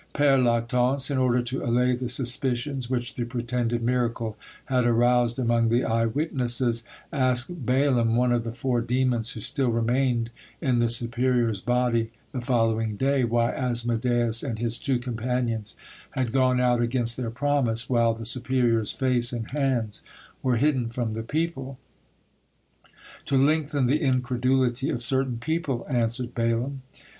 Pere 0.13 0.39
Lactance, 0.39 1.11
in 1.11 1.19
order 1.19 1.43
to 1.43 1.63
allay 1.63 1.95
the 1.95 2.09
suspicions 2.09 2.89
which 2.89 3.13
the 3.13 3.23
pretended 3.23 3.83
miracle 3.83 4.35
had 4.65 4.83
aroused 4.83 5.37
among 5.37 5.69
the 5.69 5.83
eye 5.85 6.07
wittnesses, 6.07 6.83
asked 7.13 7.67
Balaam, 7.67 8.15
one 8.15 8.31
of 8.31 8.43
the 8.43 8.51
four 8.51 8.81
demons 8.81 9.31
who 9.33 9.41
still 9.41 9.69
remained 9.69 10.31
in 10.59 10.79
the 10.79 10.89
superior's 10.89 11.61
body, 11.61 12.09
the 12.31 12.41
following 12.41 12.95
day, 12.95 13.23
why 13.23 13.51
Asmodeus 13.51 14.41
and 14.41 14.57
his 14.57 14.79
two 14.79 14.97
companions 14.97 15.75
had 16.09 16.31
gone 16.33 16.59
out 16.59 16.81
against 16.81 17.15
their 17.15 17.29
promise, 17.29 17.87
while 17.87 18.15
the 18.15 18.25
superior's 18.25 18.91
face 18.91 19.31
and 19.31 19.49
hands 19.51 20.01
were 20.41 20.57
hidden 20.57 20.89
from 20.89 21.13
the 21.13 21.21
people. 21.21 21.77
"To 23.27 23.37
lengthen 23.37 23.85
the 23.85 24.01
incredulity 24.01 24.89
of 24.89 25.03
certain 25.03 25.37
people," 25.37 25.85
answered 25.87 26.33
Balaam. 26.33 26.81